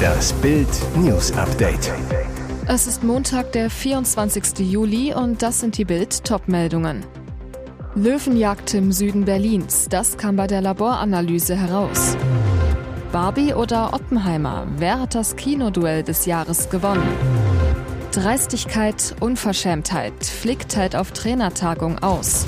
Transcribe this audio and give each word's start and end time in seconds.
Das 0.00 0.32
Bild 0.34 0.68
News 0.96 1.32
Update. 1.32 1.92
Es 2.66 2.86
ist 2.86 3.02
Montag, 3.02 3.52
der 3.52 3.70
24. 3.70 4.60
Juli 4.60 5.12
und 5.14 5.42
das 5.42 5.60
sind 5.60 5.76
die 5.76 5.84
Bild 5.84 6.24
Topmeldungen. 6.24 7.04
Löwenjagd 7.94 8.74
im 8.74 8.92
Süden 8.92 9.24
Berlins, 9.24 9.88
das 9.90 10.16
kam 10.16 10.36
bei 10.36 10.46
der 10.46 10.60
Laboranalyse 10.60 11.56
heraus. 11.56 12.16
Barbie 13.12 13.54
oder 13.54 13.92
Oppenheimer, 13.92 14.68
wer 14.76 15.00
hat 15.00 15.14
das 15.14 15.34
Kinoduell 15.36 16.02
des 16.02 16.26
Jahres 16.26 16.70
gewonnen? 16.70 17.08
Dreistigkeit, 18.12 19.16
Unverschämtheit, 19.20 20.24
flickt 20.24 20.76
halt 20.76 20.94
auf 20.94 21.12
Trainertagung 21.12 21.98
aus. 21.98 22.46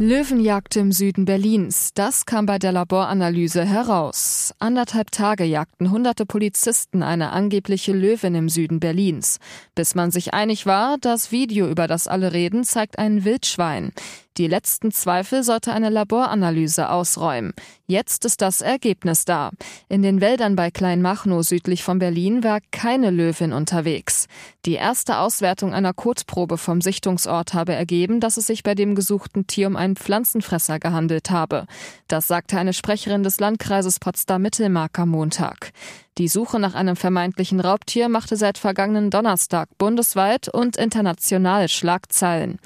Löwenjagd 0.00 0.76
im 0.76 0.92
Süden 0.92 1.24
Berlins. 1.24 1.90
Das 1.92 2.24
kam 2.24 2.46
bei 2.46 2.60
der 2.60 2.70
Laboranalyse 2.70 3.64
heraus. 3.64 4.54
Anderthalb 4.60 5.10
Tage 5.10 5.42
jagten 5.42 5.90
hunderte 5.90 6.24
Polizisten 6.24 7.02
eine 7.02 7.32
angebliche 7.32 7.92
Löwin 7.92 8.36
im 8.36 8.48
Süden 8.48 8.78
Berlins. 8.78 9.40
Bis 9.74 9.96
man 9.96 10.12
sich 10.12 10.32
einig 10.32 10.66
war, 10.66 10.98
das 11.00 11.32
Video, 11.32 11.68
über 11.68 11.88
das 11.88 12.06
alle 12.06 12.32
reden, 12.32 12.62
zeigt 12.62 12.96
ein 12.96 13.24
Wildschwein. 13.24 13.90
Die 14.38 14.46
letzten 14.46 14.92
Zweifel 14.92 15.42
sollte 15.42 15.72
eine 15.72 15.88
Laboranalyse 15.88 16.90
ausräumen. 16.90 17.54
Jetzt 17.88 18.24
ist 18.24 18.40
das 18.40 18.60
Ergebnis 18.60 19.24
da. 19.24 19.50
In 19.88 20.02
den 20.02 20.20
Wäldern 20.20 20.54
bei 20.54 20.70
Kleinmachnow 20.70 21.42
südlich 21.42 21.82
von 21.82 21.98
Berlin 21.98 22.44
war 22.44 22.60
keine 22.70 23.10
Löwin 23.10 23.52
unterwegs. 23.52 24.28
Die 24.64 24.74
erste 24.74 25.18
Auswertung 25.18 25.74
einer 25.74 25.92
Kotprobe 25.92 26.56
vom 26.56 26.80
Sichtungsort 26.80 27.52
habe 27.52 27.74
ergeben, 27.74 28.20
dass 28.20 28.36
es 28.36 28.46
sich 28.46 28.62
bei 28.62 28.76
dem 28.76 28.94
gesuchten 28.94 29.48
Tier 29.48 29.66
um 29.66 29.74
einen 29.74 29.96
Pflanzenfresser 29.96 30.78
gehandelt 30.78 31.30
habe. 31.30 31.66
Das 32.06 32.28
sagte 32.28 32.58
eine 32.58 32.74
Sprecherin 32.74 33.24
des 33.24 33.40
Landkreises 33.40 33.98
Potsdam-Mittelmark 33.98 34.96
am 35.00 35.08
Montag. 35.08 35.72
Die 36.18 36.28
Suche 36.28 36.60
nach 36.60 36.74
einem 36.74 36.96
vermeintlichen 36.96 37.58
Raubtier 37.58 38.08
machte 38.08 38.36
seit 38.36 38.58
vergangenen 38.58 39.10
Donnerstag 39.10 39.68
bundesweit 39.78 40.48
und 40.48 40.76
international 40.76 41.68
Schlagzeilen. 41.68 42.58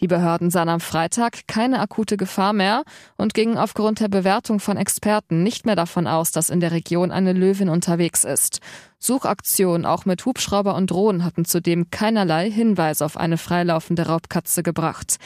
Die 0.00 0.08
Behörden 0.08 0.50
sahen 0.50 0.68
am 0.68 0.80
Freitag 0.80 1.46
keine 1.48 1.80
akute 1.80 2.16
Gefahr 2.16 2.52
mehr 2.52 2.84
und 3.16 3.32
gingen 3.32 3.56
aufgrund 3.56 4.00
der 4.00 4.08
Bewertung 4.08 4.60
von 4.60 4.76
Experten 4.76 5.42
nicht 5.42 5.64
mehr 5.64 5.76
davon 5.76 6.06
aus, 6.06 6.32
dass 6.32 6.50
in 6.50 6.60
der 6.60 6.72
Region 6.72 7.10
eine 7.10 7.32
Löwin 7.32 7.70
unterwegs 7.70 8.24
ist. 8.24 8.60
Suchaktionen 8.98 9.84
auch 9.84 10.04
mit 10.04 10.24
Hubschrauber 10.24 10.74
und 10.74 10.90
Drohnen 10.90 11.24
hatten 11.24 11.44
zudem 11.44 11.90
keinerlei 11.90 12.50
Hinweis 12.50 13.02
auf 13.02 13.16
eine 13.16 13.38
freilaufende 13.38 14.06
Raubkatze 14.06 14.62
gebracht. 14.62 15.16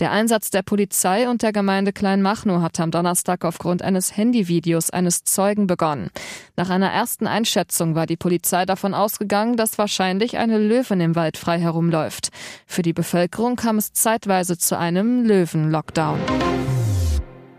Der 0.00 0.12
Einsatz 0.12 0.50
der 0.50 0.62
Polizei 0.62 1.28
und 1.28 1.42
der 1.42 1.52
Gemeinde 1.52 1.92
Kleinmachnow 1.92 2.62
hatte 2.62 2.82
am 2.82 2.90
Donnerstag 2.90 3.44
aufgrund 3.44 3.82
eines 3.82 4.16
Handyvideos 4.16 4.88
eines 4.90 5.24
Zeugen 5.24 5.66
begonnen. 5.66 6.10
Nach 6.56 6.70
einer 6.70 6.90
ersten 6.90 7.26
Einschätzung 7.26 7.94
war 7.94 8.06
die 8.06 8.16
Polizei 8.16 8.64
davon 8.64 8.94
ausgegangen, 8.94 9.56
dass 9.56 9.76
wahrscheinlich 9.76 10.38
eine 10.38 10.58
Löwin 10.58 11.00
im 11.00 11.16
Wald 11.16 11.36
frei 11.36 11.60
herumläuft. 11.60 12.30
Für 12.66 12.82
die 12.82 12.94
Bevölkerung 12.94 13.56
kam 13.56 13.76
es 13.76 13.92
zeitweise 13.92 14.56
zu 14.56 14.78
einem 14.78 15.24
Löwen-Lockdown. 15.24 16.18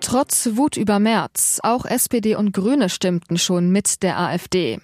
Trotz 0.01 0.49
Wut 0.53 0.77
über 0.77 0.99
März, 0.99 1.59
auch 1.61 1.85
SPD 1.85 2.35
und 2.35 2.53
Grüne 2.53 2.89
stimmten 2.89 3.37
schon 3.37 3.69
mit 3.69 4.01
der 4.01 4.19
AfD. 4.19 4.79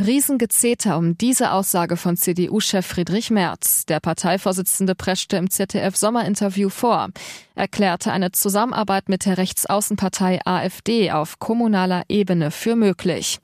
Riesengezeter 0.00 0.96
um 0.96 1.18
diese 1.18 1.52
Aussage 1.52 1.98
von 1.98 2.16
CDU-Chef 2.16 2.86
Friedrich 2.86 3.30
Merz. 3.30 3.84
Der 3.84 4.00
Parteivorsitzende 4.00 4.94
preschte 4.94 5.36
im 5.36 5.50
ZDF-Sommerinterview 5.50 6.70
vor, 6.70 7.10
erklärte 7.54 8.10
eine 8.10 8.32
Zusammenarbeit 8.32 9.10
mit 9.10 9.26
der 9.26 9.36
Rechtsaußenpartei 9.36 10.40
AfD 10.46 11.10
auf 11.10 11.38
kommunaler 11.38 12.04
Ebene 12.08 12.50
für 12.50 12.76
möglich. 12.76 13.40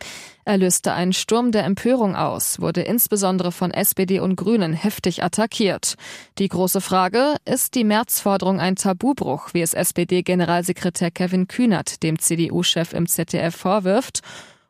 Er 0.46 0.56
löste 0.56 0.94
einen 0.94 1.12
Sturm 1.12 1.52
der 1.52 1.64
Empörung 1.64 2.16
aus, 2.16 2.58
wurde 2.58 2.80
insbesondere 2.80 3.52
von 3.52 3.70
SPD 3.70 4.20
und 4.20 4.36
Grünen 4.36 4.72
heftig 4.72 5.22
attackiert. 5.22 5.96
Die 6.38 6.48
große 6.48 6.80
Frage, 6.80 7.34
ist 7.44 7.74
die 7.74 7.84
Märzforderung 7.84 8.60
ein 8.60 8.76
Tabubruch, 8.76 9.52
wie 9.52 9.60
es 9.60 9.74
SPD-Generalsekretär 9.74 11.10
Kevin 11.10 11.48
Kühnert 11.48 12.02
dem 12.02 12.18
CDU-Chef 12.18 12.94
im 12.94 13.06
ZDF 13.06 13.54
vorwirft? 13.54 14.22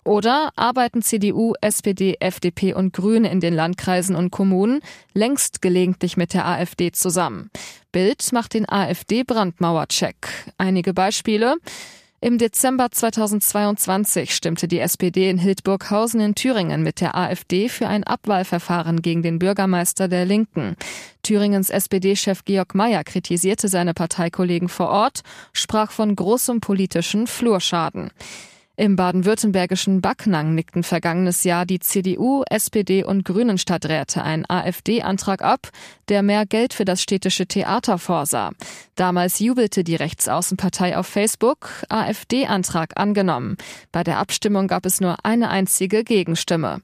Oder 0.07 0.53
arbeiten 0.55 1.03
CDU, 1.03 1.55
SPD, 1.61 2.19
FDP 2.21 2.75
und 2.75 2.93
Grüne 2.93 3.29
in 3.29 3.41
den 3.41 3.53
Landkreisen 3.53 4.15
und 4.15 4.31
Kommunen 4.31 4.81
längst 5.15 5.61
gelegentlich 5.61 6.17
mit 6.17 6.33
der 6.33 6.47
AfD 6.47 6.93
zusammen? 6.93 7.51
Bild 7.91 8.33
macht 8.33 8.55
den 8.55 8.69
AfD-Brandmauercheck. 8.69 10.29
Einige 10.59 10.95
Beispiele. 10.95 11.57
Im 12.21 12.39
Dezember 12.39 12.93
2022 12.93 14.33
stimmte 14.33 14.69
die 14.69 14.79
SPD 14.79 15.29
in 15.29 15.39
Hildburghausen 15.39 16.21
in 16.21 16.37
Thüringen 16.37 16.85
mit 16.85 17.01
der 17.01 17.17
AfD 17.17 17.69
für 17.69 17.89
ein 17.89 18.05
Abwahlverfahren 18.05 19.03
gegen 19.03 19.25
den 19.25 19.41
Bürgermeister 19.41 20.07
der 20.07 20.25
Linken. 20.25 20.77
Thüringens 21.25 21.69
SPD-Chef 21.69 22.45
Georg 22.45 22.77
Mayer 22.77 23.03
kritisierte 23.03 23.67
seine 23.67 23.93
Parteikollegen 23.93 24.69
vor 24.69 24.89
Ort, 24.89 25.23
sprach 25.53 25.91
von 25.91 26.15
großem 26.15 26.61
politischen 26.61 27.27
Flurschaden. 27.27 28.13
Im 28.79 28.95
baden-württembergischen 28.95 30.03
Backnang 30.03 30.55
nickten 30.55 30.83
vergangenes 30.83 31.45
Jahr 31.45 31.65
die 31.65 31.79
CDU, 31.79 32.43
SPD 32.51 33.05
und 33.05 33.25
Grünen 33.25 33.57
Stadträte 33.57 34.23
einen 34.23 34.45
AfD-Antrag 34.47 35.41
ab, 35.41 35.71
der 36.11 36.23
mehr 36.23 36.45
Geld 36.45 36.75
für 36.75 36.85
das 36.85 37.01
städtische 37.01 37.47
Theater 37.47 37.97
vorsah. 37.97 38.53
Damals 38.95 39.39
jubelte 39.39 39.83
die 39.83 39.97
Rechtsaußenpartei 39.97 40.99
auf 40.99 41.07
Facebook, 41.07 41.71
AfD-Antrag 41.89 43.01
angenommen. 43.01 43.57
Bei 43.93 44.05
der 44.05 44.19
Abstimmung 44.19 44.69
gab 44.69 44.85
es 44.85 45.01
nur 45.01 45.25
eine 45.25 45.49
einzige 45.49 46.05
Gegenstimme. 46.05 46.83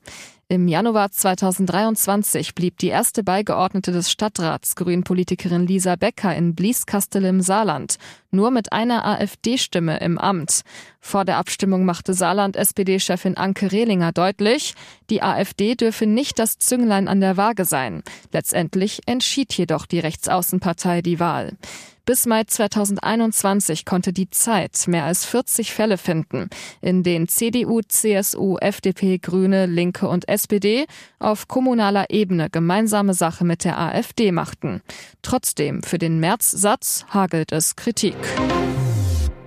Im 0.53 0.69
Januar 0.69 1.11
2023 1.11 2.55
blieb 2.55 2.77
die 2.77 2.89
erste 2.89 3.25
Beigeordnete 3.25 3.91
des 3.91 4.11
Stadtrats, 4.11 4.77
Grünpolitikerin 4.77 5.67
Lisa 5.67 5.97
Becker 5.97 6.37
in 6.37 6.55
Blieskastel 6.55 7.25
im 7.25 7.41
Saarland, 7.41 7.97
nur 8.31 8.51
mit 8.51 8.71
einer 8.71 9.07
AfD-Stimme 9.07 9.99
im 10.01 10.19
Amt. 10.19 10.61
Vor 11.01 11.25
der 11.25 11.39
Abstimmung 11.39 11.87
machte 11.87 12.13
Saarland-SPD-Chefin 12.13 13.39
Anke 13.39 13.73
Rehlinger 13.73 14.13
deutlich, 14.13 14.75
die 15.09 15.23
AfD 15.23 15.75
dürfe 15.75 16.05
nicht 16.05 16.39
das 16.39 16.59
Zünglein 16.59 17.09
an 17.09 17.23
der 17.23 17.39
Waage 17.39 17.65
sein. 17.65 18.03
Letztendlich 18.31 19.01
entschied 19.07 19.55
jedoch 19.55 19.87
die 19.87 20.01
Rechtsaußenpartei 20.01 21.01
die 21.01 21.19
Wahl. 21.19 21.57
Bis 22.05 22.27
Mai 22.27 22.43
2021 22.43 23.85
konnte 23.85 24.13
die 24.13 24.29
Zeit 24.29 24.89
mehr 24.89 25.05
als 25.05 25.25
40 25.25 25.73
Fälle 25.73 25.99
finden, 25.99 26.51
in 26.81 27.05
denen 27.05 27.29
CDU, 27.29 27.81
CSU, 27.87 28.57
FDP, 28.59 29.19
Grüne, 29.19 29.67
Linke 29.67 30.09
und 30.09 30.29
SPD 30.29 30.87
auf 31.21 31.47
kommunaler 31.47 32.11
Ebene 32.11 32.51
gemeinsame 32.51 33.15
Sache 33.15 33.45
mit 33.45 33.65
der 33.65 33.79
AfD 33.79 34.33
machten. 34.33 34.83
Trotzdem, 35.23 35.85
für 35.85 35.99
den 35.99 36.19
März-Satz 36.19 37.07
hagelt 37.11 37.53
es 37.53 37.77
Kritik. 37.77 38.17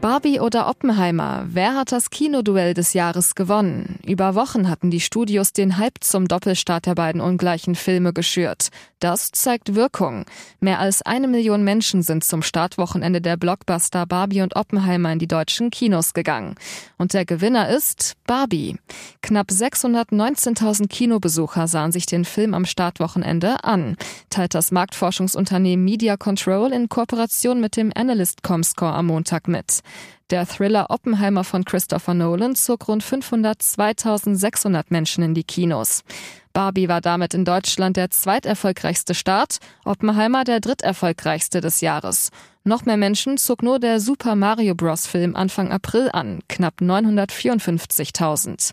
Barbie 0.06 0.40
oder 0.40 0.68
Oppenheimer, 0.68 1.48
wer 1.48 1.74
hat 1.74 1.92
das 1.92 2.12
Kinoduell 2.12 2.76
des 2.76 2.94
Jahres 2.94 3.34
gewonnen? 3.34 3.98
Über 4.06 4.36
Wochen 4.36 4.70
hatten 4.70 4.92
die 4.92 5.00
Studios 5.00 5.52
den 5.52 5.80
Hype 5.80 6.04
zum 6.04 6.28
Doppelstart 6.28 6.86
der 6.86 6.94
beiden 6.94 7.22
ungleichen 7.22 7.74
Filme 7.74 8.14
geschürt. 8.14 8.70
Das 9.00 9.32
zeigt 9.32 9.74
Wirkung. 9.74 10.26
Mehr 10.60 10.80
als 10.80 11.02
eine 11.02 11.28
Million 11.28 11.64
Menschen 11.64 12.04
sind 12.04 12.24
zum 12.24 12.44
Startwochenende 12.44 13.20
der 13.20 13.36
Blockbuster 13.36 14.06
Barbie 14.06 14.44
und 14.44 14.56
Oppenheimer 14.56 15.12
in 15.12 15.18
die 15.18 15.28
deutschen 15.28 15.72
Kinos 15.72 16.14
gegangen. 16.14 16.54
Und 17.00 17.14
der 17.14 17.26
Gewinner 17.26 17.70
ist 17.70 18.14
Barbie. 18.28 18.78
Knapp 19.24 19.50
619.000 19.50 20.88
Kinobesucher 20.88 21.68
sahen 21.68 21.92
sich 21.92 22.06
den 22.06 22.26
Film 22.26 22.54
am 22.54 22.66
Startwochenende 22.66 23.64
an, 23.64 23.98
teilt 24.30 24.54
das 24.54 24.72
Marktforschungsunternehmen 24.72 25.84
Media 25.84 26.16
Control 26.16 26.72
in 26.72 26.90
Kooperation 26.90 27.60
mit 27.60 27.76
dem 27.76 27.92
Analyst 27.96 28.44
Comscore 28.44 28.94
am 28.94 29.08
Montag 29.08 29.48
mit. 29.48 29.82
Der 30.32 30.48
Thriller 30.48 30.88
Oppenheimer 30.90 31.44
von 31.44 31.66
Christopher 31.66 32.16
Nolan 32.16 32.56
zog 32.56 32.88
rund 32.88 33.04
502.600 33.04 34.86
Menschen 34.90 35.24
in 35.24 35.34
die 35.36 35.44
Kinos. 35.44 36.04
Barbie 36.52 36.88
war 36.88 37.02
damit 37.02 37.34
in 37.34 37.46
Deutschland 37.46 37.98
der 37.98 38.10
zweiterfolgreichste 38.10 39.14
Start, 39.14 39.58
Oppenheimer 39.84 40.44
der 40.44 40.62
dritterfolgreichste 40.62 41.62
des 41.62 41.82
Jahres. 41.82 42.32
Noch 42.64 42.86
mehr 42.86 42.98
Menschen 42.98 43.38
zog 43.38 43.62
nur 43.62 43.78
der 43.78 44.00
Super 44.00 44.36
Mario 44.36 44.74
Bros. 44.74 45.06
Film 45.06 45.36
Anfang 45.36 45.72
April 45.72 46.10
an, 46.12 46.40
knapp 46.48 46.82
954.000. 46.82 48.72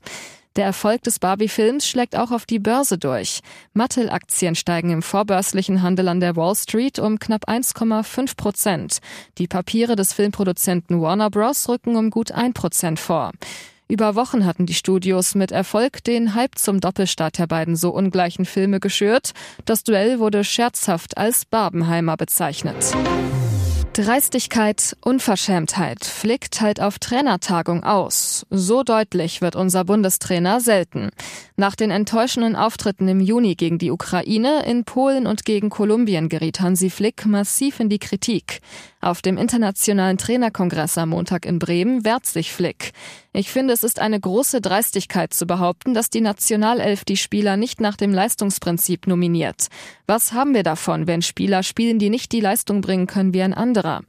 Der 0.56 0.66
Erfolg 0.66 1.02
des 1.02 1.18
Barbie-Films 1.18 1.86
schlägt 1.86 2.14
auch 2.14 2.30
auf 2.30 2.44
die 2.44 2.58
Börse 2.58 2.98
durch. 2.98 3.40
Mattel-Aktien 3.72 4.54
steigen 4.54 4.90
im 4.90 5.02
vorbörslichen 5.02 5.82
Handel 5.82 6.08
an 6.08 6.20
der 6.20 6.36
Wall 6.36 6.54
Street 6.54 6.98
um 6.98 7.18
knapp 7.18 7.48
1,5 7.48 8.36
Prozent. 8.36 8.98
Die 9.38 9.46
Papiere 9.46 9.96
des 9.96 10.12
Filmproduzenten 10.12 11.00
Warner 11.00 11.30
Bros. 11.30 11.68
rücken 11.68 11.96
um 11.96 12.10
gut 12.10 12.32
ein 12.32 12.52
Prozent 12.52 13.00
vor. 13.00 13.32
Über 13.88 14.14
Wochen 14.14 14.46
hatten 14.46 14.66
die 14.66 14.74
Studios 14.74 15.34
mit 15.34 15.52
Erfolg 15.52 16.04
den 16.04 16.34
Hype 16.34 16.56
zum 16.56 16.80
Doppelstart 16.80 17.38
der 17.38 17.46
beiden 17.46 17.76
so 17.76 17.90
ungleichen 17.90 18.44
Filme 18.44 18.80
geschürt. 18.80 19.32
Das 19.64 19.84
Duell 19.84 20.18
wurde 20.18 20.44
scherzhaft 20.44 21.18
als 21.18 21.44
Barbenheimer 21.44 22.16
bezeichnet. 22.16 22.94
Dreistigkeit, 23.94 24.96
Unverschämtheit. 25.02 26.06
Flick 26.06 26.50
teilt 26.50 26.80
auf 26.80 26.98
Trainertagung 26.98 27.84
aus. 27.84 28.46
So 28.48 28.84
deutlich 28.84 29.42
wird 29.42 29.54
unser 29.54 29.84
Bundestrainer 29.84 30.60
selten. 30.60 31.10
Nach 31.56 31.76
den 31.76 31.90
enttäuschenden 31.90 32.56
Auftritten 32.56 33.06
im 33.06 33.20
Juni 33.20 33.54
gegen 33.54 33.76
die 33.76 33.90
Ukraine, 33.90 34.64
in 34.64 34.84
Polen 34.84 35.26
und 35.26 35.44
gegen 35.44 35.68
Kolumbien 35.68 36.30
geriet 36.30 36.60
Hansi 36.62 36.88
Flick 36.88 37.26
massiv 37.26 37.80
in 37.80 37.90
die 37.90 37.98
Kritik. 37.98 38.60
Auf 39.02 39.20
dem 39.20 39.36
Internationalen 39.36 40.16
Trainerkongress 40.16 40.96
am 40.96 41.10
Montag 41.10 41.44
in 41.44 41.58
Bremen 41.58 42.02
wehrt 42.02 42.24
sich 42.24 42.50
Flick. 42.50 42.92
Ich 43.34 43.50
finde, 43.50 43.72
es 43.72 43.82
ist 43.82 43.98
eine 43.98 44.20
große 44.20 44.60
Dreistigkeit 44.60 45.32
zu 45.32 45.46
behaupten, 45.46 45.94
dass 45.94 46.10
die 46.10 46.20
Nationalelf 46.20 47.06
die 47.06 47.16
Spieler 47.16 47.56
nicht 47.56 47.80
nach 47.80 47.96
dem 47.96 48.12
Leistungsprinzip 48.12 49.06
nominiert. 49.06 49.68
Was 50.06 50.34
haben 50.34 50.52
wir 50.52 50.62
davon, 50.62 51.06
wenn 51.06 51.22
Spieler 51.22 51.62
spielen, 51.62 51.98
die 51.98 52.10
nicht 52.10 52.32
die 52.32 52.40
Leistung 52.40 52.82
bringen 52.82 53.06
können 53.06 53.32
wie 53.32 53.40
ein 53.40 53.54
anderer? 53.54 54.02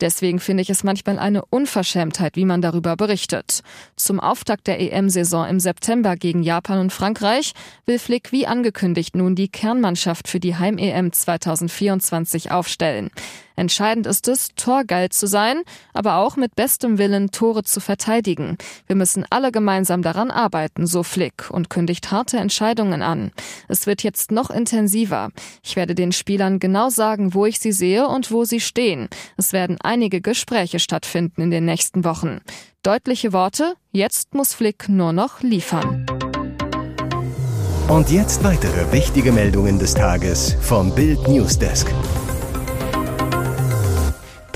Deswegen 0.00 0.38
finde 0.38 0.62
ich 0.62 0.70
es 0.70 0.84
manchmal 0.84 1.18
eine 1.18 1.44
Unverschämtheit, 1.44 2.36
wie 2.36 2.44
man 2.44 2.62
darüber 2.62 2.96
berichtet. 2.96 3.62
Zum 3.96 4.20
Auftakt 4.20 4.66
der 4.66 4.80
EM-Saison 4.80 5.46
im 5.46 5.60
September 5.60 6.16
gegen 6.16 6.42
Japan 6.42 6.78
und 6.78 6.92
Frankreich 6.92 7.52
will 7.86 7.98
Flick 7.98 8.32
wie 8.32 8.46
angekündigt 8.46 9.16
nun 9.16 9.34
die 9.34 9.48
Kernmannschaft 9.48 10.28
für 10.28 10.40
die 10.40 10.56
Heim-EM 10.56 11.12
2024 11.12 12.50
aufstellen. 12.50 13.10
Entscheidend 13.58 14.06
ist 14.06 14.28
es, 14.28 14.54
torgeil 14.54 15.08
zu 15.08 15.26
sein, 15.26 15.62
aber 15.92 16.18
auch 16.18 16.36
mit 16.36 16.54
bestem 16.54 16.96
Willen 16.96 17.32
Tore 17.32 17.64
zu 17.64 17.80
verteidigen. 17.80 18.56
Wir 18.86 18.94
müssen 18.94 19.24
alle 19.30 19.50
gemeinsam 19.50 20.00
daran 20.00 20.30
arbeiten, 20.30 20.86
so 20.86 21.02
Flick, 21.02 21.50
und 21.50 21.68
kündigt 21.68 22.12
harte 22.12 22.36
Entscheidungen 22.36 23.02
an. 23.02 23.32
Es 23.66 23.88
wird 23.88 24.04
jetzt 24.04 24.30
noch 24.30 24.50
intensiver. 24.50 25.30
Ich 25.64 25.74
werde 25.74 25.96
den 25.96 26.12
Spielern 26.12 26.60
genau 26.60 26.88
sagen, 26.88 27.34
wo 27.34 27.46
ich 27.46 27.58
sie 27.58 27.72
sehe 27.72 28.06
und 28.06 28.30
wo 28.30 28.44
sie 28.44 28.60
stehen. 28.60 29.08
Es 29.36 29.52
werden 29.52 29.76
einige 29.88 30.20
Gespräche 30.20 30.78
stattfinden 30.78 31.40
in 31.40 31.50
den 31.50 31.64
nächsten 31.64 32.04
Wochen. 32.04 32.40
Deutliche 32.82 33.32
Worte, 33.32 33.74
jetzt 33.90 34.34
muss 34.34 34.52
Flick 34.52 34.88
nur 34.88 35.12
noch 35.14 35.40
liefern. 35.40 36.04
Und 37.88 38.10
jetzt 38.10 38.44
weitere 38.44 38.92
wichtige 38.92 39.32
Meldungen 39.32 39.78
des 39.78 39.94
Tages 39.94 40.54
vom 40.60 40.94
Bild 40.94 41.26
Newsdesk. 41.26 41.90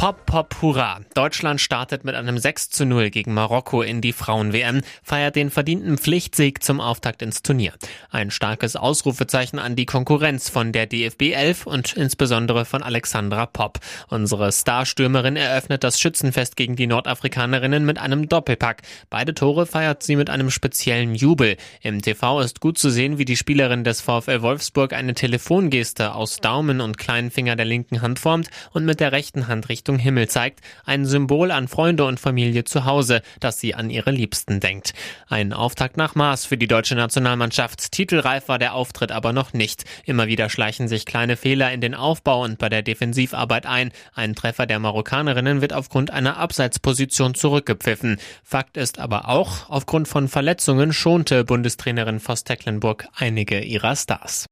Pop, 0.02 0.26
Pop, 0.26 0.56
Hurra. 0.60 0.98
Deutschland 1.14 1.60
startet 1.60 2.02
mit 2.02 2.16
einem 2.16 2.36
6 2.36 2.70
zu 2.70 2.84
0 2.84 3.10
gegen 3.10 3.34
Marokko 3.34 3.82
in 3.82 4.00
die 4.00 4.12
Frauen-WM, 4.12 4.80
feiert 5.04 5.36
den 5.36 5.48
verdienten 5.48 5.96
Pflichtsieg 5.96 6.60
zum 6.64 6.80
Auftakt 6.80 7.22
ins 7.22 7.42
Turnier. 7.42 7.72
Ein 8.10 8.32
starkes 8.32 8.74
Ausrufezeichen 8.74 9.60
an 9.60 9.76
die 9.76 9.86
Konkurrenz 9.86 10.48
von 10.48 10.72
der 10.72 10.86
DFB 10.86 11.34
11 11.34 11.68
und 11.68 11.92
insbesondere 11.92 12.64
von 12.64 12.82
Alexandra 12.82 13.46
Popp. 13.46 13.78
Unsere 14.08 14.50
Starstürmerin 14.50 15.36
eröffnet 15.36 15.84
das 15.84 16.00
Schützenfest 16.00 16.56
gegen 16.56 16.74
die 16.74 16.88
Nordafrikanerinnen 16.88 17.84
mit 17.84 17.98
einem 17.98 18.28
Doppelpack. 18.28 18.82
Beide 19.08 19.34
Tore 19.34 19.66
feiert 19.66 20.02
sie 20.02 20.16
mit 20.16 20.30
einem 20.30 20.50
speziellen 20.50 21.14
Jubel. 21.14 21.56
Im 21.80 22.02
TV 22.02 22.40
ist 22.40 22.58
gut 22.58 22.76
zu 22.76 22.90
sehen, 22.90 23.18
wie 23.18 23.24
die 23.24 23.36
Spielerin 23.36 23.84
des 23.84 24.00
VfL 24.00 24.42
Wolfsburg 24.42 24.94
eine 24.94 25.14
Telefongeste 25.14 26.16
aus 26.16 26.38
Daumen 26.38 26.80
und 26.80 26.98
kleinen 26.98 27.30
Finger 27.30 27.54
der 27.54 27.66
linken 27.66 28.02
Hand 28.02 28.18
formt 28.18 28.50
und 28.72 28.84
mit 28.84 28.98
der 28.98 29.12
rechten 29.12 29.46
Hand 29.46 29.68
Richtung 29.68 29.91
Richtung 29.92 29.98
Himmel 29.98 30.28
zeigt, 30.28 30.60
ein 30.86 31.04
Symbol 31.04 31.50
an 31.50 31.68
Freunde 31.68 32.06
und 32.06 32.18
Familie 32.18 32.64
zu 32.64 32.86
Hause, 32.86 33.20
dass 33.40 33.60
sie 33.60 33.74
an 33.74 33.90
ihre 33.90 34.10
Liebsten 34.10 34.58
denkt. 34.58 34.94
Ein 35.28 35.52
Auftakt 35.52 35.98
nach 35.98 36.14
Maß 36.14 36.46
für 36.46 36.56
die 36.56 36.66
deutsche 36.66 36.94
Nationalmannschaft. 36.94 37.92
Titelreif 37.92 38.48
war 38.48 38.58
der 38.58 38.72
Auftritt 38.74 39.12
aber 39.12 39.34
noch 39.34 39.52
nicht. 39.52 39.84
Immer 40.06 40.28
wieder 40.28 40.48
schleichen 40.48 40.88
sich 40.88 41.04
kleine 41.04 41.36
Fehler 41.36 41.72
in 41.72 41.82
den 41.82 41.94
Aufbau 41.94 42.42
und 42.42 42.58
bei 42.58 42.70
der 42.70 42.82
Defensivarbeit 42.82 43.66
ein. 43.66 43.92
Ein 44.14 44.34
Treffer 44.34 44.64
der 44.64 44.78
Marokkanerinnen 44.78 45.60
wird 45.60 45.74
aufgrund 45.74 46.10
einer 46.10 46.38
Abseitsposition 46.38 47.34
zurückgepfiffen. 47.34 48.18
Fakt 48.42 48.78
ist 48.78 48.98
aber 48.98 49.28
auch, 49.28 49.68
aufgrund 49.68 50.08
von 50.08 50.28
Verletzungen 50.28 50.94
schonte 50.94 51.44
Bundestrainerin 51.44 52.18
Voss 52.18 52.44
Tecklenburg 52.44 53.08
einige 53.14 53.60
ihrer 53.60 53.94
Stars. 53.94 54.46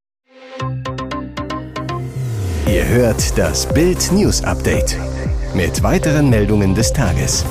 Ihr 2.71 2.87
hört 2.87 3.37
das 3.37 3.67
Bild 3.67 4.13
News 4.13 4.45
Update 4.45 4.97
mit 5.55 5.83
weiteren 5.83 6.31
Meldungen 6.31 6.75
des 6.75 6.93
Tages. 6.93 7.45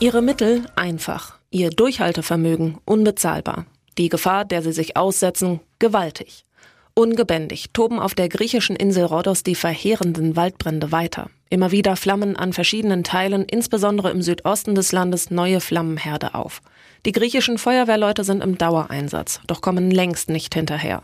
Ihre 0.00 0.22
Mittel 0.22 0.66
einfach, 0.74 1.38
ihr 1.50 1.70
Durchhaltevermögen 1.70 2.78
unbezahlbar, 2.84 3.66
die 3.98 4.08
Gefahr, 4.08 4.44
der 4.44 4.62
sie 4.62 4.72
sich 4.72 4.96
aussetzen, 4.96 5.60
gewaltig. 5.78 6.44
Ungebändigt 6.94 7.72
toben 7.72 7.98
auf 7.98 8.14
der 8.14 8.28
griechischen 8.28 8.76
Insel 8.76 9.04
Rhodos 9.04 9.44
die 9.44 9.54
verheerenden 9.54 10.36
Waldbrände 10.36 10.92
weiter. 10.92 11.30
Immer 11.48 11.70
wieder 11.70 11.96
flammen 11.96 12.36
an 12.36 12.52
verschiedenen 12.52 13.04
Teilen, 13.04 13.44
insbesondere 13.44 14.10
im 14.10 14.22
Südosten 14.22 14.74
des 14.74 14.92
Landes, 14.92 15.30
neue 15.30 15.60
Flammenherde 15.60 16.34
auf. 16.34 16.60
Die 17.06 17.12
griechischen 17.12 17.58
Feuerwehrleute 17.58 18.24
sind 18.24 18.42
im 18.42 18.58
Dauereinsatz, 18.58 19.40
doch 19.46 19.60
kommen 19.60 19.90
längst 19.90 20.28
nicht 20.28 20.54
hinterher. 20.54 21.02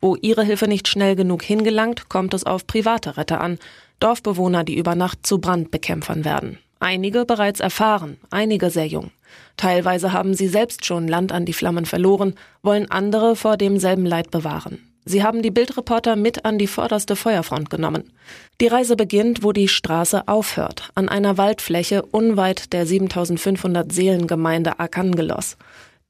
Wo 0.00 0.16
ihre 0.16 0.44
Hilfe 0.44 0.68
nicht 0.68 0.88
schnell 0.88 1.16
genug 1.16 1.42
hingelangt, 1.42 2.08
kommt 2.08 2.34
es 2.34 2.44
auf 2.44 2.66
private 2.66 3.16
Retter 3.16 3.40
an, 3.40 3.58
Dorfbewohner, 4.00 4.64
die 4.64 4.76
über 4.76 4.94
Nacht 4.94 5.26
zu 5.26 5.38
Brandbekämpfern 5.38 6.24
werden. 6.24 6.58
Einige 6.80 7.26
bereits 7.26 7.60
erfahren, 7.60 8.16
einige 8.30 8.70
sehr 8.70 8.86
jung. 8.86 9.10
Teilweise 9.56 10.12
haben 10.12 10.34
sie 10.34 10.48
selbst 10.48 10.86
schon 10.86 11.06
Land 11.06 11.30
an 11.30 11.44
die 11.44 11.52
Flammen 11.52 11.84
verloren, 11.84 12.34
wollen 12.62 12.90
andere 12.90 13.36
vor 13.36 13.58
demselben 13.58 14.06
Leid 14.06 14.30
bewahren. 14.30 14.78
Sie 15.04 15.22
haben 15.22 15.42
die 15.42 15.50
Bildreporter 15.50 16.16
mit 16.16 16.44
an 16.44 16.58
die 16.58 16.66
vorderste 16.66 17.16
Feuerfront 17.16 17.68
genommen. 17.68 18.12
Die 18.60 18.66
Reise 18.66 18.96
beginnt, 18.96 19.42
wo 19.42 19.52
die 19.52 19.68
Straße 19.68 20.28
aufhört, 20.28 20.90
an 20.94 21.08
einer 21.08 21.36
Waldfläche 21.36 22.02
unweit 22.02 22.72
der 22.72 22.86
7500 22.86 23.92
Seelengemeinde 23.92 24.78
Arkangelos. 24.78 25.56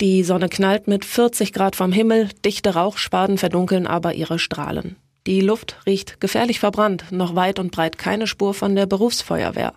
Die 0.00 0.22
Sonne 0.22 0.48
knallt 0.48 0.88
mit 0.88 1.04
40 1.04 1.52
Grad 1.52 1.76
vom 1.76 1.92
Himmel, 1.92 2.30
dichte 2.44 2.74
Rauchspaden 2.74 3.38
verdunkeln 3.38 3.86
aber 3.86 4.14
ihre 4.14 4.38
Strahlen. 4.38 4.96
Die 5.26 5.40
Luft 5.40 5.76
riecht 5.86 6.20
gefährlich 6.20 6.60
verbrannt, 6.60 7.04
noch 7.10 7.34
weit 7.34 7.58
und 7.58 7.72
breit 7.72 7.98
keine 7.98 8.26
Spur 8.26 8.54
von 8.54 8.74
der 8.74 8.86
Berufsfeuerwehr. 8.86 9.74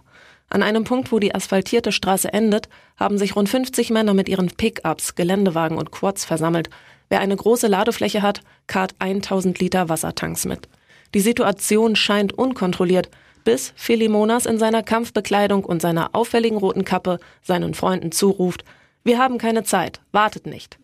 An 0.50 0.64
einem 0.64 0.84
Punkt, 0.84 1.12
wo 1.12 1.20
die 1.20 1.36
asphaltierte 1.36 1.92
Straße 1.92 2.32
endet, 2.32 2.70
haben 2.98 3.18
sich 3.18 3.36
rund 3.36 3.50
50 3.50 3.90
Männer 3.90 4.14
mit 4.14 4.30
ihren 4.30 4.48
Pickups, 4.48 5.16
Geländewagen 5.16 5.78
und 5.78 5.92
Quads 5.92 6.26
versammelt. 6.26 6.70
Wer 7.10 7.20
eine 7.20 7.36
große 7.36 7.68
Ladefläche 7.68 8.22
hat, 8.22 8.42
karrt 8.68 8.96
1000 9.00 9.60
Liter 9.60 9.90
Wassertanks 9.90 10.46
mit. 10.46 10.70
Die 11.14 11.20
Situation 11.20 11.96
scheint 11.96 12.34
unkontrolliert, 12.34 13.10
bis 13.44 13.74
Philimonas 13.76 14.46
in 14.46 14.58
seiner 14.58 14.84
Kampfbekleidung 14.84 15.66
und 15.66 15.82
seiner 15.82 16.16
auffälligen 16.16 16.58
roten 16.58 16.86
Kappe 16.86 17.20
seinen 17.42 17.74
Freunden 17.74 18.12
zuruft, 18.12 18.64
wir 19.04 19.18
haben 19.18 19.38
keine 19.38 19.64
Zeit, 19.64 20.00
wartet 20.14 20.46
nicht. 20.48 20.80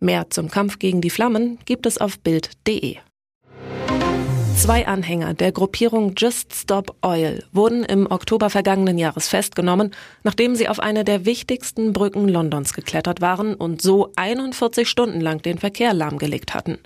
Mehr 0.00 0.28
zum 0.30 0.50
Kampf 0.50 0.80
gegen 0.80 1.00
die 1.00 1.10
Flammen 1.10 1.58
gibt 1.64 1.86
es 1.86 1.98
auf 1.98 2.18
Bild.de. 2.18 2.96
Zwei 4.56 4.86
Anhänger 4.86 5.34
der 5.34 5.52
Gruppierung 5.52 6.14
Just 6.16 6.54
Stop 6.54 6.96
Oil 7.02 7.44
wurden 7.52 7.84
im 7.84 8.10
Oktober 8.10 8.48
vergangenen 8.48 8.96
Jahres 8.96 9.28
festgenommen, 9.28 9.90
nachdem 10.22 10.54
sie 10.54 10.68
auf 10.68 10.80
eine 10.80 11.04
der 11.04 11.26
wichtigsten 11.26 11.92
Brücken 11.92 12.28
Londons 12.28 12.72
geklettert 12.72 13.20
waren 13.20 13.54
und 13.54 13.82
so 13.82 14.12
41 14.16 14.88
Stunden 14.88 15.20
lang 15.20 15.42
den 15.42 15.58
Verkehr 15.58 15.92
lahmgelegt 15.92 16.54
hatten. 16.54 16.78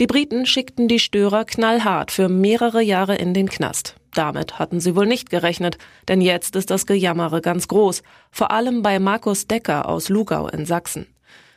Die 0.00 0.06
Briten 0.06 0.46
schickten 0.46 0.86
die 0.88 1.00
Störer 1.00 1.44
knallhart 1.44 2.12
für 2.12 2.28
mehrere 2.28 2.82
Jahre 2.82 3.16
in 3.16 3.34
den 3.34 3.48
Knast. 3.50 3.96
Damit 4.14 4.58
hatten 4.58 4.80
sie 4.80 4.96
wohl 4.96 5.06
nicht 5.06 5.28
gerechnet, 5.28 5.76
denn 6.08 6.20
jetzt 6.20 6.56
ist 6.56 6.70
das 6.70 6.86
Gejammere 6.86 7.40
ganz 7.40 7.68
groß, 7.68 8.02
vor 8.30 8.52
allem 8.52 8.82
bei 8.82 8.98
Markus 8.98 9.46
Decker 9.46 9.88
aus 9.88 10.08
Lugau 10.08 10.48
in 10.48 10.66
Sachsen. 10.66 11.06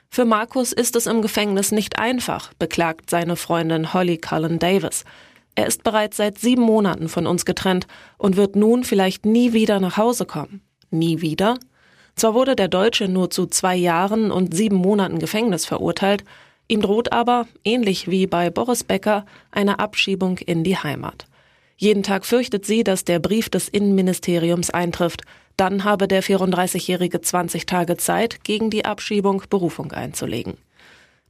Für 0.10 0.26
Markus 0.26 0.74
ist 0.74 0.98
es 0.98 1.08
im 1.08 1.22
Gefängnis 1.22 1.72
nicht 1.72 1.98
einfach, 1.98 2.52
beklagt 2.56 3.10
seine 3.10 3.38
Freundin 3.38 3.94
Holly 3.94 4.18
Cullen 4.18 4.60
Davis. 4.60 5.06
Er 5.56 5.68
ist 5.68 5.84
bereits 5.84 6.18
seit 6.18 6.38
sieben 6.38 6.62
Monaten 6.62 7.10
von 7.10 7.28
uns 7.28 7.46
getrennt 7.46 7.88
und 8.18 8.38
wird 8.38 8.56
nun 8.56 8.84
vielleicht 8.84 9.26
nie 9.26 9.54
wieder 9.54 9.80
nach 9.80 9.98
Hause 9.98 10.26
kommen. 10.26 10.62
Nie 10.90 11.22
wieder? 11.22 11.58
Zwar 12.16 12.34
wurde 12.34 12.56
der 12.56 12.68
Deutsche 12.68 13.08
nur 13.08 13.30
zu 13.30 13.48
zwei 13.48 13.76
Jahren 13.76 14.32
und 14.32 14.54
sieben 14.54 14.76
Monaten 14.76 15.20
Gefängnis 15.20 15.66
verurteilt, 15.66 16.24
ihm 16.68 16.82
droht 16.82 17.12
aber, 17.12 17.48
ähnlich 17.64 18.10
wie 18.10 18.28
bei 18.28 18.50
Boris 18.50 18.84
Becker, 18.84 19.26
eine 19.52 19.80
Abschiebung 19.80 20.38
in 20.38 20.64
die 20.64 20.78
Heimat. 20.78 21.26
Jeden 21.78 22.04
Tag 22.04 22.26
fürchtet 22.26 22.66
sie, 22.66 22.84
dass 22.84 23.06
der 23.06 23.20
Brief 23.20 23.50
des 23.50 23.68
Innenministeriums 23.68 24.70
eintrifft. 24.70 25.24
Dann 25.58 25.84
habe 25.84 26.08
der 26.08 26.24
34-Jährige 26.24 27.22
20 27.22 27.66
Tage 27.66 27.98
Zeit, 27.98 28.44
gegen 28.44 28.70
die 28.70 28.86
Abschiebung 28.86 29.44
Berufung 29.50 29.92
einzulegen. 29.92 30.58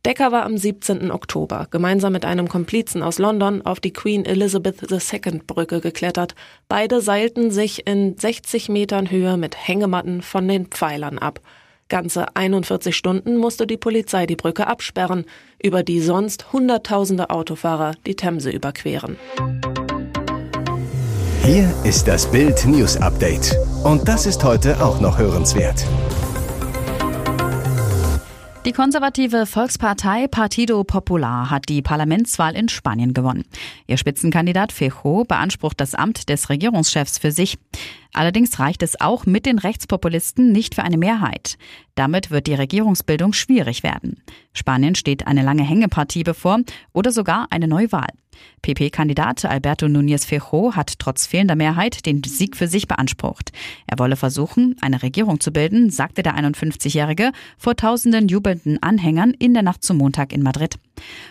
Decker 0.05 0.31
war 0.31 0.45
am 0.45 0.57
17. 0.57 1.11
Oktober 1.11 1.67
gemeinsam 1.69 2.13
mit 2.13 2.25
einem 2.25 2.47
Komplizen 2.47 3.03
aus 3.03 3.19
London 3.19 3.61
auf 3.61 3.79
die 3.79 3.93
Queen 3.93 4.25
Elizabeth 4.25 4.91
II 4.91 5.41
Brücke 5.45 5.79
geklettert. 5.79 6.33
Beide 6.67 7.01
seilten 7.01 7.51
sich 7.51 7.85
in 7.85 8.17
60 8.17 8.69
Metern 8.69 9.11
Höhe 9.11 9.37
mit 9.37 9.55
Hängematten 9.55 10.23
von 10.23 10.47
den 10.47 10.65
Pfeilern 10.65 11.19
ab. 11.19 11.39
Ganze 11.87 12.35
41 12.35 12.95
Stunden 12.95 13.37
musste 13.37 13.67
die 13.67 13.77
Polizei 13.77 14.25
die 14.25 14.35
Brücke 14.35 14.65
absperren, 14.65 15.25
über 15.61 15.83
die 15.83 15.99
sonst 15.99 16.51
Hunderttausende 16.51 17.29
Autofahrer 17.29 17.93
die 18.07 18.15
Themse 18.15 18.49
überqueren. 18.49 19.17
Hier 21.43 21.71
ist 21.83 22.07
das 22.07 22.31
Bild 22.31 22.65
News 22.65 22.97
Update. 22.97 23.55
Und 23.83 24.07
das 24.07 24.25
ist 24.25 24.43
heute 24.43 24.83
auch 24.83 24.99
noch 24.99 25.19
hörenswert. 25.19 25.85
Die 28.63 28.73
konservative 28.73 29.47
Volkspartei 29.47 30.27
Partido 30.27 30.83
Popular 30.83 31.49
hat 31.49 31.67
die 31.67 31.81
Parlamentswahl 31.81 32.55
in 32.55 32.69
Spanien 32.69 33.15
gewonnen. 33.15 33.43
Ihr 33.87 33.97
Spitzenkandidat 33.97 34.71
Fejo 34.71 35.23
beansprucht 35.23 35.81
das 35.81 35.95
Amt 35.95 36.29
des 36.29 36.47
Regierungschefs 36.49 37.17
für 37.17 37.31
sich. 37.31 37.57
Allerdings 38.13 38.59
reicht 38.59 38.83
es 38.83 39.01
auch 39.01 39.25
mit 39.25 39.47
den 39.47 39.57
Rechtspopulisten 39.57 40.51
nicht 40.51 40.75
für 40.75 40.83
eine 40.83 40.99
Mehrheit. 40.99 41.57
Damit 41.95 42.29
wird 42.29 42.45
die 42.45 42.53
Regierungsbildung 42.53 43.33
schwierig 43.33 43.81
werden. 43.81 44.21
Spanien 44.53 44.93
steht 44.93 45.25
eine 45.25 45.41
lange 45.41 45.63
Hängepartie 45.63 46.23
bevor 46.23 46.59
oder 46.93 47.11
sogar 47.11 47.47
eine 47.49 47.67
Neuwahl. 47.67 48.09
PP-Kandidat 48.61 49.45
Alberto 49.45 49.87
Núñez 49.87 50.25
Fejo 50.25 50.75
hat 50.75 50.99
trotz 50.99 51.25
fehlender 51.25 51.55
Mehrheit 51.55 52.05
den 52.05 52.21
Sieg 52.23 52.55
für 52.55 52.67
sich 52.67 52.87
beansprucht. 52.87 53.51
Er 53.87 53.97
wolle 53.99 54.15
versuchen, 54.15 54.75
eine 54.81 55.01
Regierung 55.01 55.39
zu 55.39 55.51
bilden, 55.51 55.89
sagte 55.89 56.23
der 56.23 56.35
51-Jährige 56.35 57.31
vor 57.57 57.75
tausenden 57.75 58.27
jubelnden 58.27 58.81
Anhängern 58.81 59.31
in 59.31 59.53
der 59.53 59.63
Nacht 59.63 59.83
zum 59.83 59.97
Montag 59.97 60.31
in 60.31 60.43
Madrid. 60.43 60.75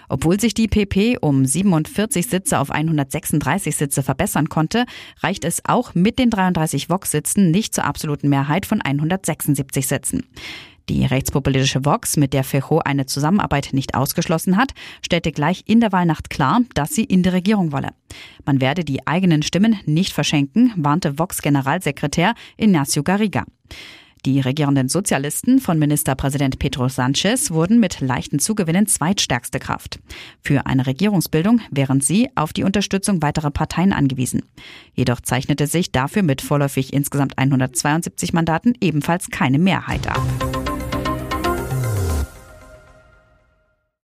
Obwohl 0.08 0.40
sich 0.40 0.54
die 0.54 0.66
PP 0.66 1.18
um 1.20 1.44
47 1.46 2.26
Sitze 2.26 2.58
auf 2.58 2.70
136 2.70 3.76
Sitze 3.76 4.02
verbessern 4.02 4.48
konnte, 4.48 4.84
reicht 5.20 5.44
es 5.44 5.62
auch 5.64 5.94
mit 5.94 6.18
den 6.18 6.30
33 6.30 6.88
Vox-Sitzen 6.88 7.50
nicht 7.50 7.74
zur 7.74 7.84
absoluten 7.84 8.28
Mehrheit 8.28 8.66
von 8.66 8.80
176 8.80 9.86
Sitzen. 9.86 10.24
Die 10.90 11.04
rechtspopulistische 11.04 11.84
Vox, 11.84 12.16
mit 12.16 12.32
der 12.32 12.42
Fejo 12.42 12.80
eine 12.80 13.06
Zusammenarbeit 13.06 13.68
nicht 13.70 13.94
ausgeschlossen 13.94 14.56
hat, 14.56 14.72
stellte 15.06 15.30
gleich 15.30 15.62
in 15.66 15.78
der 15.78 15.92
Wahlnacht 15.92 16.30
klar, 16.30 16.62
dass 16.74 16.90
sie 16.90 17.04
in 17.04 17.22
die 17.22 17.28
Regierung 17.28 17.70
wolle. 17.70 17.90
Man 18.44 18.60
werde 18.60 18.84
die 18.84 19.06
eigenen 19.06 19.44
Stimmen 19.44 19.78
nicht 19.86 20.12
verschenken, 20.12 20.72
warnte 20.76 21.16
Vox-Generalsekretär 21.16 22.34
Ignacio 22.56 23.04
Garriga. 23.04 23.44
Die 24.26 24.40
regierenden 24.40 24.88
Sozialisten 24.88 25.60
von 25.60 25.78
Ministerpräsident 25.78 26.58
Pedro 26.58 26.88
Sanchez 26.88 27.52
wurden 27.52 27.78
mit 27.78 28.00
leichten 28.00 28.40
Zugewinnen 28.40 28.88
zweitstärkste 28.88 29.60
Kraft. 29.60 30.00
Für 30.42 30.66
eine 30.66 30.88
Regierungsbildung 30.88 31.60
wären 31.70 32.00
sie 32.00 32.28
auf 32.34 32.52
die 32.52 32.64
Unterstützung 32.64 33.22
weiterer 33.22 33.52
Parteien 33.52 33.92
angewiesen. 33.92 34.42
Jedoch 34.92 35.20
zeichnete 35.20 35.68
sich 35.68 35.92
dafür 35.92 36.24
mit 36.24 36.42
vorläufig 36.42 36.92
insgesamt 36.92 37.38
172 37.38 38.32
Mandaten 38.32 38.74
ebenfalls 38.80 39.30
keine 39.30 39.60
Mehrheit 39.60 40.08
ab. 40.08 40.20